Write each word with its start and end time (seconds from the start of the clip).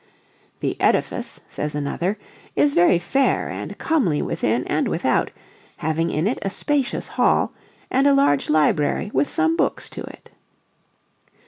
""The 0.61 0.81
edifice," 0.81 1.41
says 1.45 1.75
another, 1.75 2.17
"is 2.55 2.73
very 2.73 2.97
faire 2.97 3.49
and 3.49 3.77
comely 3.77 4.19
within 4.19 4.63
and 4.65 4.87
without, 4.87 5.29
having 5.77 6.09
in 6.09 6.25
it 6.25 6.39
a 6.41 6.49
spacious 6.49 7.07
hall, 7.07 7.53
and 7.91 8.07
a 8.07 8.15
large 8.15 8.49
library 8.49 9.11
with 9.13 9.29
some 9.29 9.55
bookes 9.55 9.91
to 9.91 10.01
it." 10.01 10.31